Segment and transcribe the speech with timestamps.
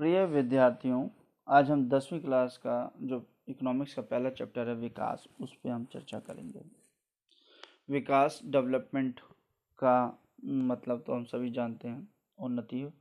[0.00, 1.08] प्रिय विद्यार्थियों,
[1.48, 5.84] आज हम दसवीं क्लास का जो इकोनॉमिक्स का पहला चैप्टर है, विकास, उस पर हम
[5.84, 6.60] चर्चा करेंगे।
[7.90, 9.20] विकास डेवलपमेंट
[9.78, 12.08] का मतलब तो हम सभी जानते हैं,
[12.38, 12.92] उन्नति।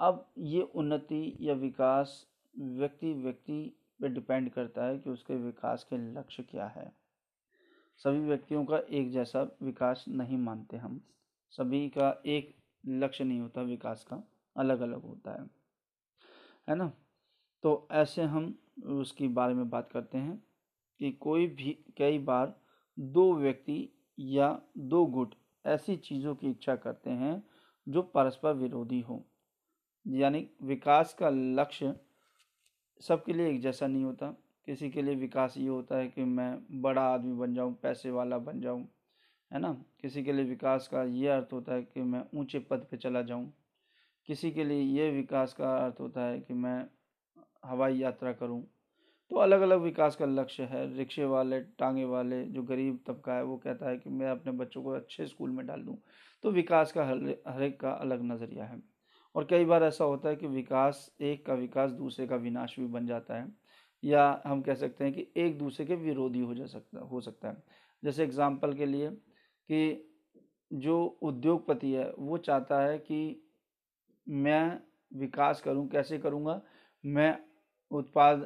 [0.00, 2.26] अब ये उन्नति या विकास
[2.58, 6.92] व्यक्ति व्यक्ति पे डिपेंड करता है कि उसके विकास के लक्ष्य क्या है।
[7.96, 11.00] सभी व्यक्तियों का एक जैसा विकास नहीं मानते हम।
[11.50, 12.54] सभी का एक
[12.86, 14.22] लक्ष्य नहीं होता विकास का।
[14.60, 15.48] अलग अलग होता है
[16.68, 16.92] है ना?
[17.64, 18.54] तो ऐसे हम
[18.86, 20.36] उसके बारे में बात करते हैं
[21.00, 22.54] कि कोई भी, कई बार
[22.98, 25.34] दो व्यक्ति या दो गुट
[25.64, 27.42] ऐसी चीज़ों की इच्छा करते हैं
[27.86, 29.24] जो परस्पर विरोधी हो।
[30.06, 31.94] यानी विकास का लक्ष्य
[33.00, 34.26] सबके लिए एक जैसा नहीं होता।
[34.66, 38.38] किसी के लिए विकास ये होता है कि मैं बड़ा आदमी बन जाऊँ, पैसे वाला
[38.38, 38.86] बन जाऊँ,
[39.50, 39.72] है ना?
[40.00, 43.22] किसी के लिए विकास का ये अर्थ होता है कि मैं ऊँचे पद पे चला
[43.22, 43.52] जाऊँ।
[44.30, 46.86] किसी के लिए ये विकास का अर्थ होता है कि मैं
[47.64, 48.62] हवाई यात्रा करूँ।
[49.30, 53.44] तो अलग अलग विकास का लक्ष्य है। रिक्शे वाले, टांगे वाले, जो गरीब तबका है,
[53.44, 55.96] वो कहता है कि मैं अपने बच्चों को अच्छे स्कूल में डाल दूँ।
[56.42, 58.82] तो विकास का हर एक का अलग नज़रिया है।
[59.34, 62.86] और कई बार ऐसा होता है कि विकास, एक का विकास, दूसरे का विनाश भी
[62.86, 63.52] बन जाता है।
[64.04, 67.48] या हम कह सकते हैं कि एक दूसरे के विरोधी हो जा सकता, हो सकता
[67.48, 67.62] है।
[68.04, 69.10] जैसे एग्ज़ाम्पल के लिए
[69.68, 70.10] कि
[70.72, 73.46] जो उद्योगपति है, वो चाहता है कि
[74.26, 74.80] मैं
[75.12, 76.60] विकास करूँ, कैसे करूँगा?
[77.04, 77.36] मैं
[77.90, 78.42] उत्पाद,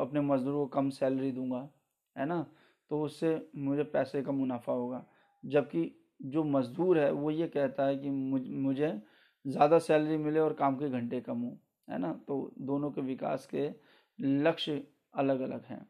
[0.00, 1.68] अपने मज़दूरों को कम सैलरी दूँगा,
[2.16, 2.46] है ना?
[2.90, 5.04] तो उससे मुझे पैसे का मुनाफा होगा।
[5.44, 5.90] जबकि
[6.20, 9.00] जो मज़दूर है, वो ये कहता है कि मुझे
[9.44, 11.56] ज़्यादा सैलरी मिले और काम के घंटे कम हो,
[11.88, 12.12] है ना?
[12.28, 13.70] तो दोनों के विकास के
[14.18, 14.82] लक्ष्य
[15.14, 15.86] अलग अलग हैं।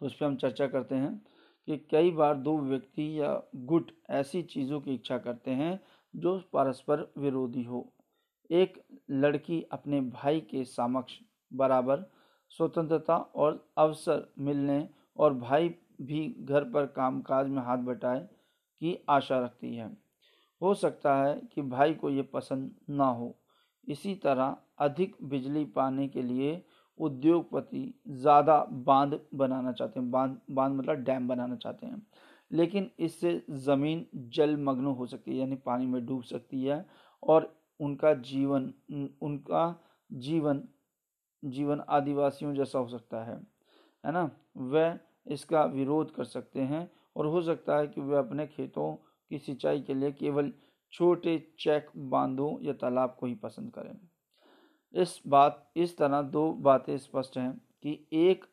[0.00, 1.14] तो उस पर हम चर्चा करते हैं
[1.68, 5.78] कि कई बार दो व्यक्ति या गुट ऐसी चीज़ों की इच्छा करते हैं
[6.14, 7.92] जो परस्पर विरोधी हो।
[8.50, 11.18] एक लड़की अपने भाई के समक्ष
[11.52, 12.04] बराबर
[12.50, 15.68] स्वतंत्रता और अवसर मिलने और भाई
[16.02, 18.20] भी घर पर कामकाज में हाथ बटाए
[18.82, 19.90] की आशा रखती है।
[20.60, 23.34] हो सकता है कि भाई को ये पसंद ना हो।
[23.86, 26.62] इसी तरह अधिक बिजली पाने के लिए
[27.00, 32.02] उद्योगपति ज़्यादा बाँध बनाना चाहते हैं। बाँध बाँध मतलब डैम बनाना चाहते हैं।
[32.50, 36.84] लेकिन इससे ज़मीन जलमग्न हो सकती है, यानी पानी में डूब सकती है
[37.22, 38.72] और उनका जीवन
[39.22, 40.62] उनका जीवन
[41.44, 43.36] जीवन आदिवासियों जैसा हो सकता है
[44.04, 44.30] है ना?
[44.56, 48.94] वह इसका विरोध कर सकते हैं और हो सकता है कि वे अपने खेतों
[49.30, 50.52] की सिंचाई के लिए केवल
[50.92, 53.96] छोटे चेक बांधों या तालाब को ही पसंद करें।
[54.94, 57.52] इस बात, इस तरह दो बातें स्पष्ट हैं
[57.82, 58.44] कि एक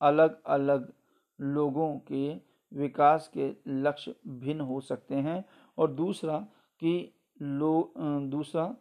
[0.00, 0.92] अलग अलग
[1.40, 2.34] लोगों के
[2.72, 5.44] विकास के लक्ष्य भिन्न हो सकते हैं
[5.78, 6.38] और दूसरा
[6.80, 8.74] कि लो दूसरा,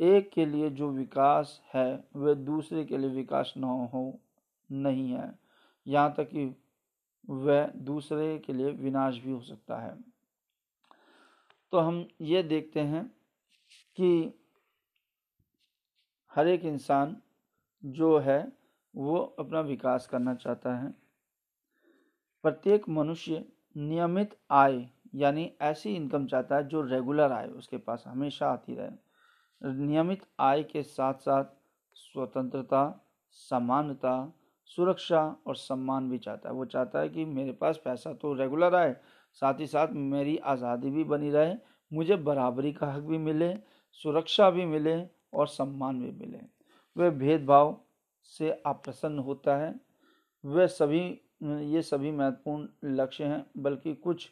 [0.00, 4.20] एक के लिए जो विकास है, वह दूसरे के लिए विकास न हो,
[4.72, 5.38] नहीं है।
[5.86, 6.56] यहाँ तक कि
[7.30, 9.96] वह दूसरे के लिए विनाश भी हो सकता है।
[11.72, 13.04] तो हम ये देखते हैं
[13.96, 14.38] कि
[16.32, 17.16] हर एक इंसान
[17.84, 18.52] जो है,
[18.96, 20.90] वो अपना विकास करना चाहता है।
[22.44, 23.44] प्रत्येक मनुष्य
[23.76, 28.90] नियमित आय यानी ऐसी इनकम चाहता है जो रेगुलर आए, उसके पास हमेशा आती रहे।
[29.62, 31.44] नियमित आय के साथ साथ
[31.96, 32.84] स्वतंत्रता
[33.50, 34.32] समानता
[34.70, 38.74] सुरक्षा और सम्मान भी चाहता है। वो चाहता है कि मेरे पास पैसा तो रेगुलर
[38.74, 38.96] आए,
[39.42, 41.54] साथ ही साथ मेरी आज़ादी भी बनी रहे,
[41.92, 43.54] मुझे बराबरी का हक भी मिले,
[43.92, 44.96] सुरक्षा भी मिले
[45.34, 46.38] और सम्मान भी मिले।
[46.96, 47.76] वह भेदभाव
[48.32, 49.74] से अप्रसन्न होता है।
[50.44, 51.00] वह सभी,
[51.42, 54.28] ये सभी महत्वपूर्ण लक्ष्य हैं, बल्कि कुछ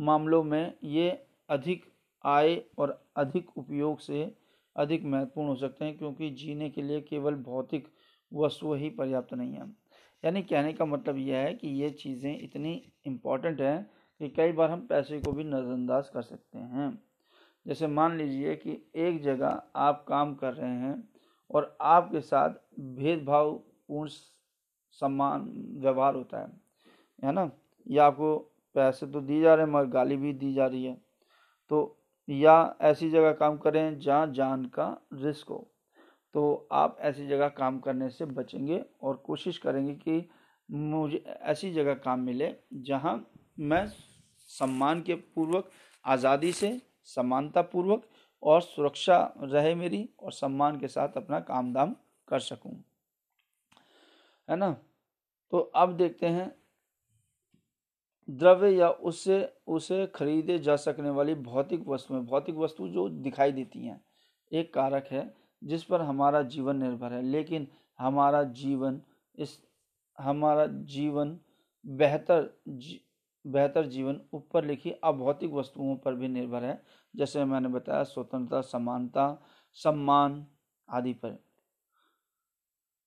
[0.00, 1.10] मामलों में ये
[1.48, 1.84] अधिक
[2.24, 4.34] आय और अधिक उपयोग से
[4.76, 7.88] अधिक महत्वपूर्ण हो सकते हैं, क्योंकि जीने के लिए केवल भौतिक
[8.34, 9.66] वस्तु ही पर्याप्त नहीं है।
[10.24, 13.90] यानी कहने का मतलब यह है कि ये चीज़ें इतनी इंपॉर्टेंट हैं
[14.20, 17.02] कि कई बार हम पैसे को भी नज़रअंदाज कर सकते हैं।
[17.66, 21.08] जैसे मान लीजिए कि एक जगह आप काम कर रहे हैं
[21.50, 22.50] और आपके साथ
[22.80, 24.08] भेदभावपूर्ण
[24.90, 26.48] सम्मान, व्यवहार होता है
[27.24, 27.50] है ना?
[27.86, 30.96] या आपको पैसे तो दिए जा रहे हैं, मगर गाली भी दी जा रही है।
[31.70, 31.96] तो
[32.28, 35.66] या ऐसी जगह काम करें जहाँ जान का रिस्क हो।
[36.34, 40.28] तो आप ऐसी जगह काम करने से बचेंगे और कोशिश करेंगे कि
[40.68, 43.14] मुझे ऐसी जगह काम मिले जहाँ
[43.58, 43.86] मैं
[44.50, 45.70] सम्मान के पूर्वक,
[46.04, 48.02] आज़ादी से समानता पूर्वक
[48.42, 51.94] और सुरक्षा रहे मेरी और सम्मान के साथ अपना काम दाम
[52.28, 52.72] कर सकूँ।
[54.48, 54.70] है ना?
[55.52, 56.59] तो अब देखते हैं
[58.30, 63.86] द्रव्य या उससे उसे खरीदे जा सकने वाली भौतिक वस्तुएँ भौतिक वस्तु जो दिखाई देती
[63.86, 64.04] हैं
[64.52, 65.34] एक कारक है
[65.64, 67.68] जिस पर हमारा जीवन निर्भर है। लेकिन
[67.98, 69.02] हमारा जीवन
[69.38, 69.60] इस
[70.18, 71.38] हमारा जीवन
[71.86, 73.00] बेहतर जी,
[73.46, 76.82] बेहतर जीवन ऊपर लिखी अभौतिक वस्तुओं पर भी निर्भर है।
[77.16, 79.42] जैसे मैंने बताया स्वतंत्रता समानता
[79.72, 80.46] सम्मान
[80.88, 81.38] आदि पर।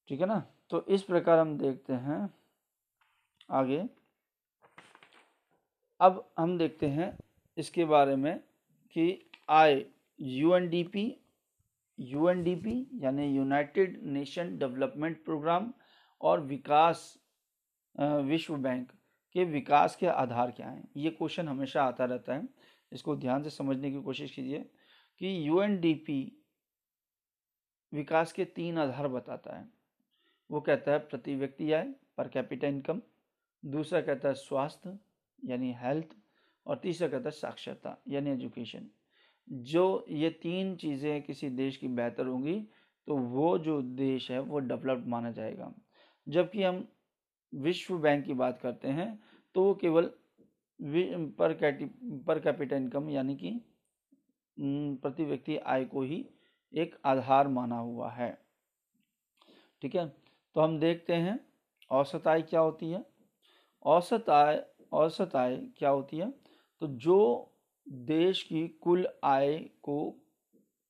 [0.08, 0.44] ठीक है ना?
[0.70, 2.34] तो इस प्रकार हम देखते हैं
[3.52, 3.90] आगे।
[6.00, 7.18] अब हम देखते हैं
[7.58, 8.40] इसके बारे में
[8.96, 9.86] कि आय
[10.20, 11.06] यूएनडीपी
[12.00, 15.74] यूएनडीपी यानी यूनाइटेड नेशन डेवलपमेंट प्रोग्राम
[16.22, 17.18] और विकास
[18.00, 18.92] विश्व बैंक
[19.36, 20.88] के विकास के आधार क्या हैं?
[20.98, 22.48] ये क्वेश्चन हमेशा आता रहता है।
[22.92, 24.60] इसको ध्यान से समझने की कोशिश कीजिए
[25.22, 26.22] कि यूएनडीपी
[27.94, 29.68] विकास के तीन आधार बताता है।
[30.50, 33.02] वो कहता है प्रति व्यक्ति आय पर कैपिटल इनकम
[33.64, 34.98] दूसरा कहता है स्वास्थ्य
[35.44, 36.16] यानी हेल्थ
[36.66, 38.90] और तीसरा कहता है साक्षरता यानी एजुकेशन।
[39.48, 42.60] जो ये तीन चीज़ें किसी देश की बेहतर होंगी
[43.08, 45.74] तो वो जो देश है, वो डेवलप्ड माना जाएगा।
[46.28, 46.88] जबकि हम
[47.54, 49.20] विश्व बैंक की बात करते हैं
[49.56, 50.10] तो वो केवल
[50.80, 53.60] पर कैटी, पर कैपिटल इनकम यानी कि
[54.58, 56.26] प्रति व्यक्ति आय को ही
[56.74, 58.38] एक आधार माना हुआ है।
[59.82, 60.08] ठीक है?
[60.56, 61.40] तो हम देखते हैं
[61.92, 63.04] औसत आय क्या होती है?
[63.86, 64.56] औसत आय
[64.94, 66.32] औसत आय क्या होती है?
[66.82, 67.50] तो जो
[67.90, 70.16] देश की कुल आय को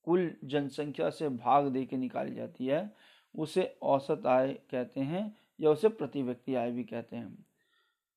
[0.03, 2.93] कुल जनसंख्या से भाग दे के निकाली जाती है,
[3.35, 7.45] उसे औसत आय कहते हैं या उसे प्रति व्यक्ति आय भी कहते हैं।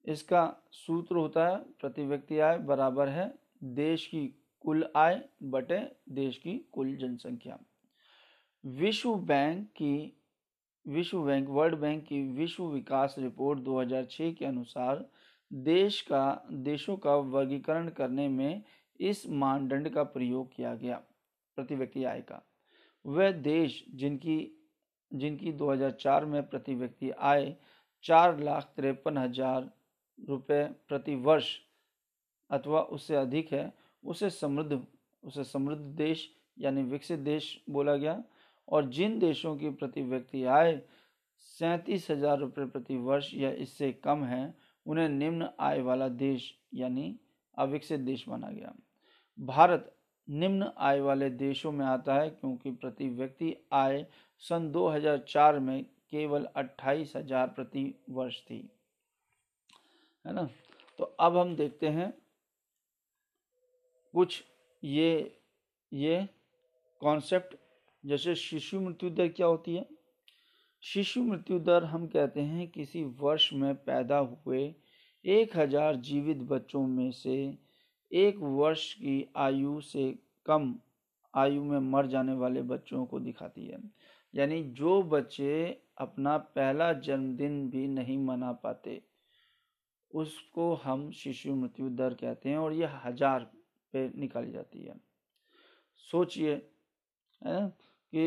[0.05, 3.35] इसका सूत्र होता है, प्रति व्यक्ति आय बराबर है
[3.65, 4.27] देश की
[4.61, 5.79] कुल आय बटे
[6.09, 7.59] देश की कुल जनसंख्या।
[8.65, 10.23] विश्व बैंक की,
[10.89, 15.09] विश्व बैंक, वर्ल्ड बैंक की विश्व विकास रिपोर्ट 2006 के अनुसार
[15.51, 18.63] देश का, देशों का वर्गीकरण करने में
[19.01, 20.97] इस मानदंड का प्रयोग किया गया
[21.59, 22.43] प्रति व्यक्ति आय का।
[23.05, 24.53] वह देश जिनकी
[25.13, 27.55] जिनकी 2004 में प्रति व्यक्ति आय
[28.05, 29.71] चार लाख तिरपन हज़ार
[30.19, 31.49] रुपये प्रति वर्ष
[32.51, 33.73] अथवा उससे अधिक है,
[34.05, 34.81] उसे समृद्ध
[35.23, 36.29] उसे समृद्ध देश
[36.59, 38.23] यानी विकसित देश बोला गया
[38.69, 40.81] और जिन देशों की प्रति व्यक्ति आय
[41.41, 44.55] सैंतीस हज़ार रुपये प्रति वर्ष या इससे कम है
[44.87, 47.15] उन्हें निम्न आय वाला देश यानी
[47.59, 48.75] अविकसित देश माना गया।
[49.39, 49.93] भारत
[50.29, 54.05] निम्न आय वाले देशों में आता है क्योंकि प्रति व्यक्ति आय
[54.43, 58.59] सन 2004 में केवल अट्ठाईस हज़ार प्रति वर्ष थी,
[60.25, 60.49] है ना?
[60.99, 62.13] तो अब हम देखते हैं
[64.15, 64.43] कुछ
[64.83, 65.39] ये
[65.93, 66.29] ये
[67.03, 67.55] कॉन्सेप्ट
[68.05, 69.87] जैसे शिशु मृत्यु दर क्या होती है?
[70.83, 74.61] शिशु मृत्यु दर हम कहते हैं किसी वर्ष में पैदा हुए
[75.25, 77.37] एक हज़ार जीवित बच्चों में से
[78.13, 80.05] एक वर्ष की आयु से
[80.47, 80.75] कम
[81.35, 83.79] आयु में मर जाने वाले बच्चों को दिखाती है।
[84.35, 85.57] यानी जो बच्चे
[85.99, 89.01] अपना पहला जन्मदिन भी नहीं मना पाते,
[90.11, 93.51] उसको हम शिशु मृत्यु दर कहते हैं और ये हज़ार
[93.95, 94.95] पे निकाली जाती है।
[96.05, 96.61] सोचिए
[97.43, 98.27] कि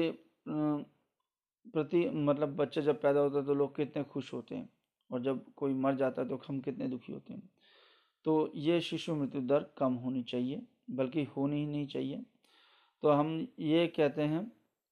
[1.65, 4.69] प्रति मतलब बच्चा जब पैदा होता है तो लोग कितने खुश होते हैं
[5.09, 7.49] और जब कोई मर जाता है तो हम कितने दुखी होते हैं।
[8.25, 12.23] तो ये शिशु मृत्यु दर कम होनी चाहिए, बल्कि होनी ही नहीं चाहिए।
[13.03, 14.45] तो हम ये कहते हैं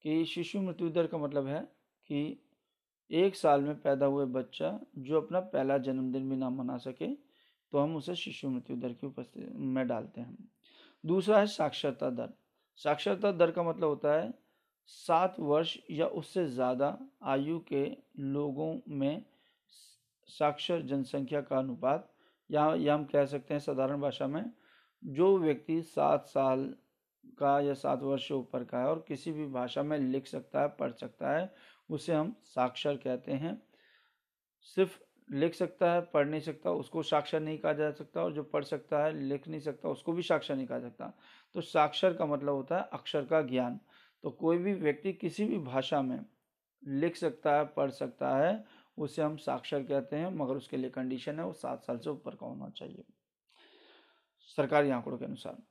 [0.06, 1.62] कि शिशु मृत्यु दर का मतलब है
[2.10, 2.40] कि
[3.10, 7.08] एक साल में पैदा हुए बच्चा जो अपना पहला जन्मदिन भी ना मना सके
[7.74, 10.50] तो हम उसे शिशु मृत्यु दर की उपस्थिति में डालते हैं।
[11.04, 12.34] दूसरा है साक्षरता दर।
[12.80, 14.34] साक्षरता दर का मतलब होता है
[14.90, 17.86] सात वर्ष या उससे ज़्यादा आयु के
[18.20, 19.26] लोगों में
[20.30, 22.10] साक्षर जनसंख्या का अनुपात,
[22.50, 24.52] या या हम कह सकते हैं साधारण भाषा में,
[25.04, 26.74] जो व्यक्ति सात साल
[27.40, 30.62] का या सात वर्ष से ऊपर का है और किसी भी भाषा में लिख सकता
[30.62, 31.54] है, पढ़ सकता है,
[31.90, 33.62] उसे हम साक्षर कहते हैं।
[34.76, 34.98] सिर्फ़
[35.30, 38.64] लिख सकता है, पढ़ नहीं सकता, उसको साक्षर नहीं कहा जा सकता और जो पढ़
[38.64, 41.14] सकता है, लिख नहीं सकता, उसको भी साक्षर नहीं कहा सकता।
[41.56, 43.80] तो साक्षर का मतलब होता है अक्षर का ज्ञान।
[44.24, 46.26] तो कोई भी व्यक्ति किसी भी भाषा में
[46.88, 48.66] लिख सकता है, पढ़ सकता है,
[48.98, 52.36] उसे हम साक्षर कहते हैं, मगर उसके लिए कंडीशन है, वो सात साल से ऊपर
[52.36, 53.04] का होना चाहिए।
[54.40, 55.64] सरकारी आंकड़ों के अनुसार।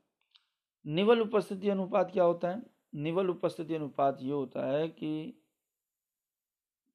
[0.87, 2.63] निवल उपस्थिति अनुपात क्या होता है?
[2.95, 5.43] निवल उपस्थिति अनुपात ये होता है कि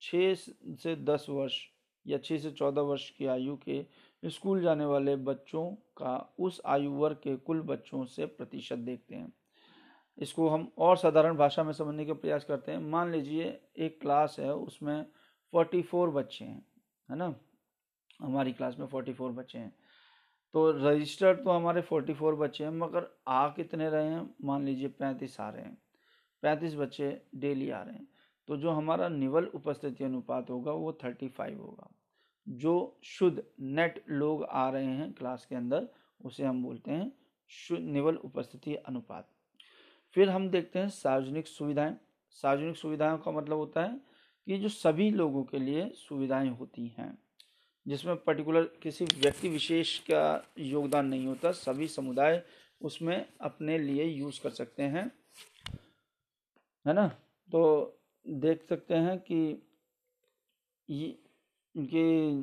[0.02, 0.34] छः
[0.76, 1.66] से दस वर्ष
[2.08, 3.86] या छः से चौदह वर्ष की आयु के
[4.26, 9.34] स्कूल जाने वाले बच्चों का उस आयु वर्ग के कुल बच्चों से प्रतिशत देखते हैं।
[10.22, 14.36] इसको हम और साधारण भाषा में समझने का प्रयास करते हैं। मान लीजिए, एक क्लास
[14.40, 15.06] है, उसमें
[15.52, 16.66] फोर्टी फोर बच्चे हैं,
[17.10, 17.36] है ना?
[18.22, 19.76] हमारी क्लास में फोर्टी फोर बच्चे हैं।
[20.54, 24.36] तो रजिस्टर्ड तो हमारे फोर्टी फोर बच्चे हैं, मगर आ कितने रहे हैं?
[24.44, 25.78] मान लीजिए पैंतीस आ रहे हैं।
[26.42, 28.08] पैंतीस बच्चे डेली आ रहे हैं।
[28.48, 31.92] तो जो हमारा निवल उपस्थिति अनुपात होगा, वो थर्टी फाइव होगा।
[32.50, 35.88] जो शुद्ध नेट लोग आ रहे हैं क्लास के अंदर,
[36.26, 37.12] उसे हम बोलते हैं
[37.48, 39.30] शुद्ध निवल उपस्थिति अनुपात।
[40.14, 41.96] फिर हम देखते हैं सार्वजनिक सुविधाएँ।
[42.30, 44.02] सार्वजनिक सुविधाओं का मतलब होता है
[44.48, 47.18] कि जो सभी लोगों के लिए सुविधाएँ होती हैं,
[47.88, 52.44] जिसमें पर्टिकुलर किसी व्यक्ति विशेष का योगदान नहीं होता, सभी समुदाय
[52.82, 55.12] उसमें अपने लिए यूज़ कर सकते हैं।
[56.88, 57.08] है ना?
[57.52, 59.68] तो देख सकते हैं कि
[60.90, 61.20] ये,
[61.76, 62.42] इनकी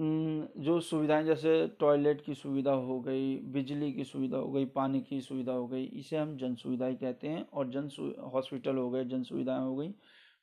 [0.00, 5.20] जो सुविधाएँ जैसे टॉयलेट की सुविधा हो गई, बिजली की सुविधा हो गई, पानी की
[5.20, 7.88] सुविधा हो गई, इसे हम जन सुविधाएँ कहते हैं और जन
[8.34, 9.94] हॉस्पिटल हो गए जन सुविधाएँ हो गई।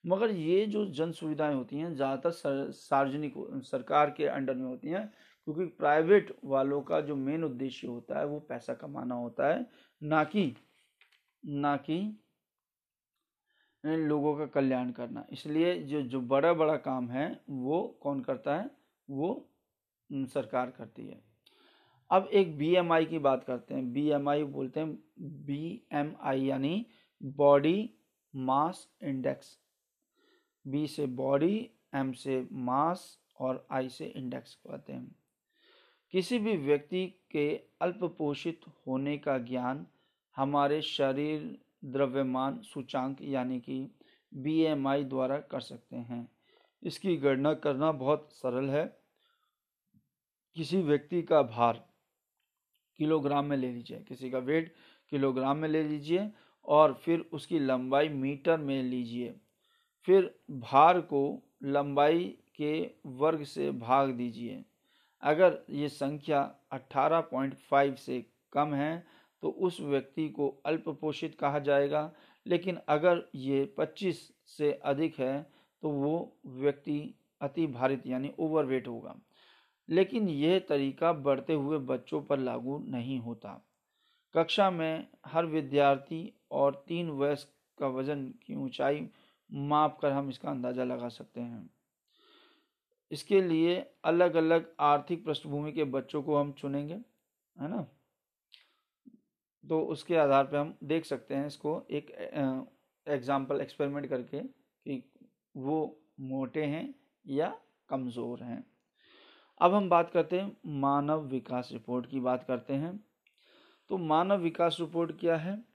[0.03, 2.31] मगर ये जो जन सुविधाएँ होती हैं, ज़्यादातर
[2.71, 3.33] सार्वजनिक
[3.65, 5.07] सरकार के अंडर में होती हैं,
[5.47, 9.65] क्योंकि प्राइवेट वालों का जो मेन उद्देश्य होता है, वो पैसा कमाना होता है,
[10.01, 10.53] ना कि
[11.43, 11.99] ना कि
[13.83, 18.69] लोगों का कल्याण करना। इसलिए जो जो बड़ा बड़ा काम है, वो कौन करता है?
[19.09, 19.49] वो
[20.13, 21.21] सरकार करती है।
[22.11, 26.85] अब एक बीएमआई की बात करते हैं। बीएमआई बोलते हैं बी एम आई यानी
[27.23, 27.89] बॉडी
[28.35, 29.59] मास इंडेक्स
[30.67, 35.15] बी से बॉडी एम से मास और आई से इंडेक्स कहते हैं।
[36.11, 39.87] किसी भी व्यक्ति के अल्पपोषित होने का ज्ञान
[40.35, 43.95] हमारे शरीर, द्रव्यमान, सूचांक यानी कि
[44.33, 46.29] बीएमआई द्वारा कर सकते हैं।
[46.83, 48.96] इसकी गणना करना बहुत सरल है।
[50.57, 51.83] किसी व्यक्ति का भार
[52.99, 54.73] किलोग्राम में ले लीजिए, किसी का वेट
[55.11, 56.29] किलोग्राम में ले लीजिए
[56.65, 59.33] और फिर उसकी लंबाई मीटर में लीजिए।
[60.07, 61.21] फिर भार को
[61.63, 62.23] लंबाई
[62.55, 62.71] के
[63.19, 64.63] वर्ग से भाग दीजिए।
[65.23, 68.19] अगर ये संख्या 18.5 से
[68.53, 69.05] कम है
[69.43, 72.11] तो उस व्यक्ति को अल्पपोषित कहा जाएगा।
[72.45, 75.41] लेकिन अगर ये 25 से अधिक है
[75.83, 76.99] तो वो व्यक्ति
[77.41, 79.15] अति भारित यानी ओवरवेट होगा।
[79.89, 83.61] लेकिन यह तरीका बढ़ते हुए बच्चों पर लागू नहीं होता।
[84.35, 89.07] कक्षा में हर विद्यार्थी और तीन वयस्क का वज़न की ऊंचाई
[89.49, 91.69] माप कर हम इसका अंदाज़ा लगा सकते हैं।
[93.11, 93.75] इसके लिए
[94.05, 96.93] अलग अलग आर्थिक पृष्ठभूमि के बच्चों को हम चुनेंगे,
[97.55, 97.85] है ना?
[99.63, 102.11] तो उसके आधार पर हम देख सकते हैं इसको एक
[103.07, 105.03] एग्ज़ाम्पल एक्सपेरिमेंट करके कि
[105.55, 105.77] वो
[106.21, 106.93] मोटे हैं
[107.25, 107.53] या
[107.89, 108.63] कमज़ोर हैं।
[109.59, 113.05] अब हम बात करते हैं मानव विकास रिपोर्ट की बात करते हैं।
[113.89, 115.65] तो मानव विकास रिपोर्ट क्या है?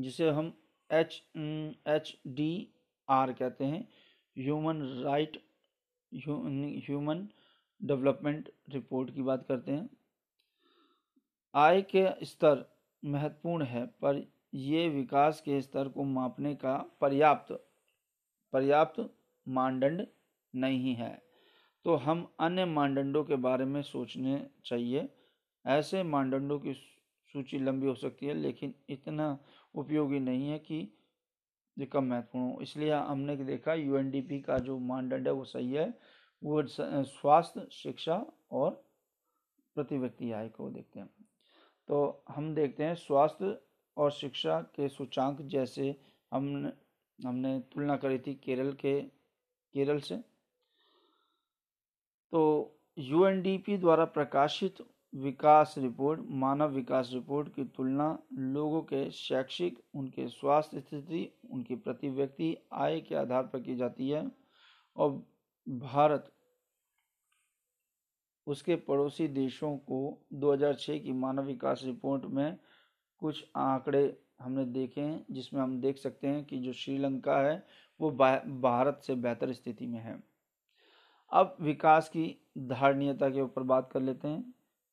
[0.00, 0.52] जिसे हम
[0.92, 1.22] एच
[1.88, 2.68] एच, डी,
[3.08, 3.88] आर कहते हैं।
[4.38, 5.44] Human right
[6.14, 7.28] human
[7.82, 9.88] development report की बात करते हैं।
[11.54, 12.64] आय के स्तर
[13.04, 17.52] महत्वपूर्ण है, पर ये विकास के स्तर को मापने का पर्याप्त
[18.52, 19.14] पर्याप्त
[19.48, 20.06] मानदंड
[20.54, 21.31] नहीं है।
[21.84, 25.08] तो हम अन्य मानदंडों के बारे में सोचने चाहिए।
[25.64, 26.72] ऐसे मानदंडों की
[27.34, 29.38] सूची लंबी हो सकती है, लेकिन इतना
[29.74, 30.76] उपयोगी नहीं है कि
[31.76, 35.88] ये कम महत्वपूर्ण हो। इसलिए हमने देखा यूएनडीपी का जो मानदंड है वो सही है।
[36.42, 38.70] वो स्वास्थ्य, शिक्षा और
[39.76, 41.08] प्रति व्यक्ति आय को देखते हैं।
[41.88, 43.58] तो हम देखते हैं स्वास्थ्य
[43.96, 45.94] और शिक्षा के सूचांक जैसे
[46.32, 46.72] हमने
[47.18, 50.16] हमने तुलना करी थी केरल के, केरल से।
[52.32, 54.74] तो यूएनडीपी द्वारा प्रकाशित
[55.14, 62.08] विकास रिपोर्ट, मानव विकास रिपोर्ट की तुलना लोगों के शैक्षिक, उनके स्वास्थ्य स्थिति, उनकी प्रति
[62.08, 64.30] व्यक्ति आय के आधार पर की जाती है।
[64.96, 65.22] और
[65.68, 66.32] भारत
[68.46, 72.58] उसके पड़ोसी देशों को 2006 की मानव विकास रिपोर्ट में
[73.18, 77.66] कुछ आंकड़े हमने देखे हैं, जिसमें हम देख सकते हैं कि जो श्रीलंका है,
[78.00, 78.10] वो
[78.60, 80.31] भारत से बेहतर स्थिति में है।
[81.32, 84.42] अब विकास की धारणीयता के ऊपर बात कर लेते हैं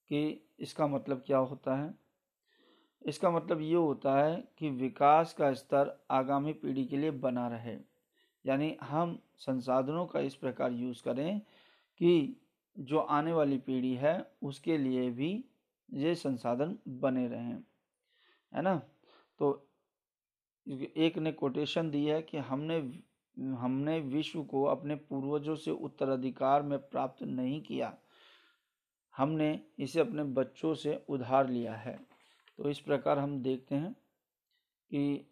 [0.10, 1.94] कि इसका मतलब क्या होता है।
[3.06, 7.78] इसका मतलब ये होता है कि विकास का स्तर आगामी पीढ़ी के लिए बना रहे।
[8.46, 11.40] यानी हम संसाधनों का इस प्रकार यूज़ करें
[11.98, 12.36] कि
[12.80, 15.46] जो आने वाली पीढ़ी है, उसके लिए भी
[15.94, 17.64] ये संसाधन बने रहें।
[18.54, 18.82] है ना?
[19.40, 19.68] तो
[20.98, 22.82] एक ने कोटेशन दी है कि हमने
[23.40, 27.98] हमने विश्व को अपने पूर्वजों से उत्तराधिकार में प्राप्त नहीं किया।
[29.18, 32.00] हमने इसे अपने बच्चों से उधार लिया है।
[32.58, 33.94] तो इस प्रकार हम देखते हैं
[34.90, 35.32] कि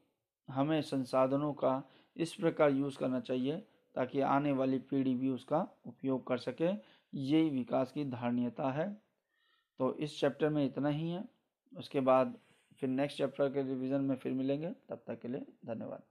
[0.49, 1.83] हमें संसाधनों का
[2.17, 6.69] इस प्रकार यूज़ करना चाहिए ताकि आने वाली पीढ़ी भी उसका उपयोग कर सके।
[7.13, 9.01] यही विकास की धारणीयता है।
[9.77, 11.29] तो इस चैप्टर में इतना ही है।
[11.77, 12.37] उसके बाद
[12.79, 16.03] फिर नेक्स्ट चैप्टर के रिवीजन में फिर मिलेंगे। तब तक के लिए धन्यवाद।